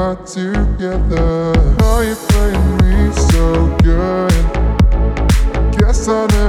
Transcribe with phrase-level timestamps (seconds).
[0.00, 1.52] not together.
[1.78, 4.32] How you're playing me so good?
[5.76, 6.39] Guess I.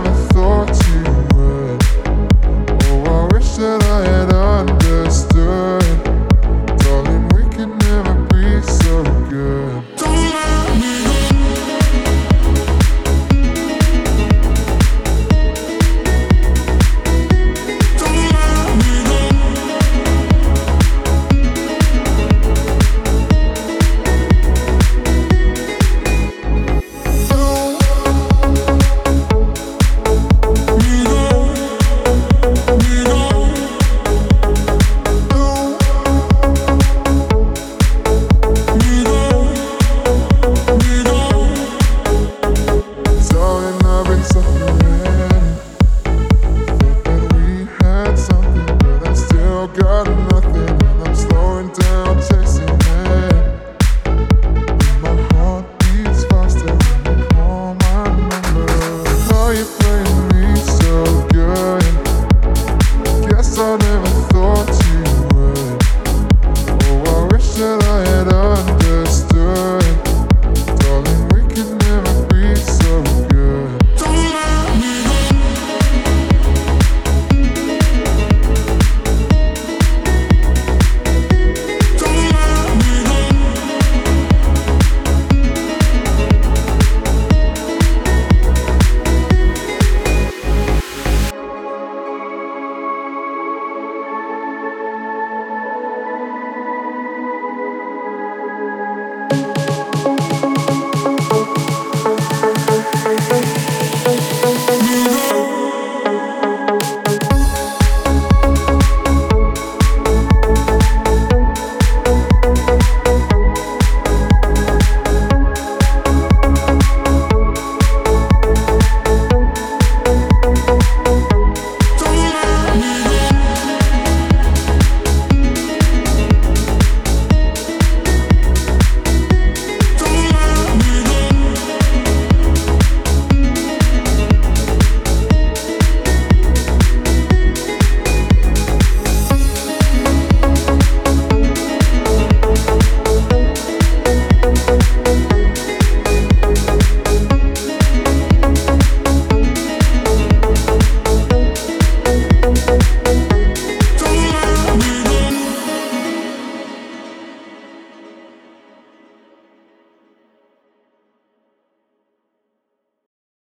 [49.73, 50.31] got enough.